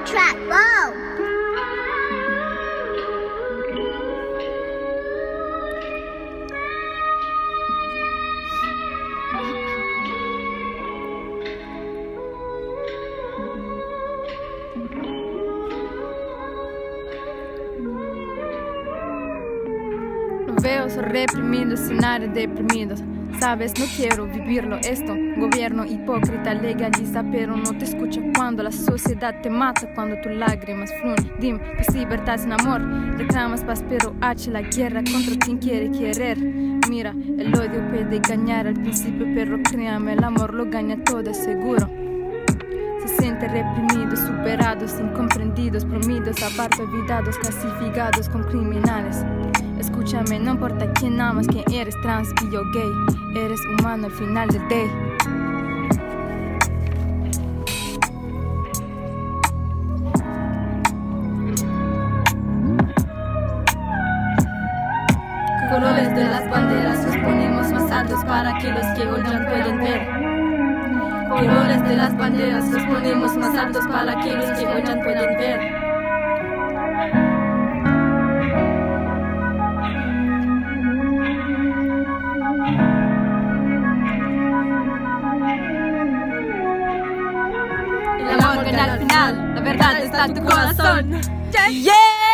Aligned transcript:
the 0.00 0.06
track. 0.06 0.36
Whoa! 0.48 1.10
Reprimidos, 20.96 21.80
cenário 21.80 22.28
deprimido. 22.28 22.94
Sabes, 23.40 23.72
no 23.78 23.86
quiero 23.96 24.26
vivirlo 24.26 24.76
esto. 24.76 25.16
Gobierno 25.38 25.86
hipócrita 25.86 26.52
legaliza, 26.52 27.24
pero 27.32 27.56
no 27.56 27.72
te 27.78 27.86
escucha 27.86 28.20
cuando 28.36 28.62
la 28.62 28.70
sociedad 28.70 29.40
te 29.40 29.48
mata, 29.48 29.90
cuando 29.94 30.20
tus 30.20 30.32
lágrimas 30.32 30.90
fluyen. 31.00 31.32
Dime 31.40 31.58
que 31.58 31.80
es 31.80 31.94
libertad 31.94 32.36
sin 32.36 32.52
amor. 32.52 32.82
Reclamas 33.16 33.64
paz, 33.64 33.82
pero 33.88 34.14
H 34.20 34.50
la 34.50 34.60
guerra 34.60 35.02
contra 35.10 35.36
quien 35.38 35.56
quiere 35.56 35.90
querer. 35.90 36.36
Mira, 36.90 37.12
el 37.12 37.54
odio 37.54 37.80
puede 37.88 38.16
engañar 38.16 38.66
al 38.66 38.74
principio, 38.74 39.26
pero 39.34 39.58
créame, 39.62 40.12
el 40.12 40.22
amor 40.22 40.52
lo 40.52 40.66
gana 40.66 41.02
todo, 41.02 41.32
seguro. 41.32 41.88
Se 43.00 43.22
siente 43.22 43.48
reprimidos, 43.48 44.20
superados, 44.20 45.00
incomprendidos, 45.00 45.86
promidos, 45.86 46.42
aparte 46.42 46.82
olvidados, 46.82 47.38
clasificados 47.38 48.28
con 48.28 48.42
criminales. 48.44 49.24
Escúchame, 49.78 50.38
no 50.38 50.52
importa 50.52 50.92
quién 50.92 51.18
amas, 51.22 51.46
quién 51.46 51.64
eres, 51.72 51.98
trans, 52.02 52.28
bi 52.34 52.54
o 52.54 52.62
gay, 52.72 53.19
eres 53.34 53.60
humano 53.66 54.06
al 54.06 54.12
final 54.12 54.48
del 54.48 54.68
day. 54.68 54.90
Colores 65.70 66.14
de 66.14 66.24
las 66.24 66.50
banderas 66.50 67.04
los 67.06 67.16
ponemos 67.18 67.72
más 67.72 67.90
altos 67.92 68.24
para 68.24 68.58
que 68.58 68.70
los 68.70 68.86
que 68.96 69.06
odian 69.06 69.46
puedan 69.46 69.78
ver. 69.78 70.20
Colores 71.28 71.84
de 71.84 71.96
las 71.96 72.16
banderas 72.16 72.68
los 72.70 72.82
ponemos 72.82 73.36
más 73.36 73.56
altos 73.56 73.86
para 73.86 74.20
que 74.20 74.32
los 74.32 74.46
que 74.58 74.66
odian 74.66 75.00
puedan 75.00 75.36
ver. 75.36 75.39
Al 88.88 88.98
final, 88.98 89.54
la 89.54 89.60
verdad 89.60 90.02
está 90.02 90.24
en 90.24 90.34
tu 90.34 90.44
corazón. 90.44 91.20
Yeah. 91.52 92.19